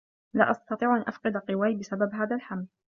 لا 0.33 0.51
أستطيع 0.51 0.97
أن 0.97 1.01
أفقد 1.07 1.37
قواي 1.37 1.75
بسبب 1.75 2.13
هذا 2.13 2.35
الحمل. 2.35 2.67